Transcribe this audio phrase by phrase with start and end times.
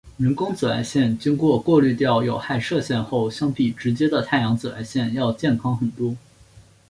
[0.17, 6.15] 人工紫外线经过过滤掉有害射线后相比直接的太阳紫外线要健康很多。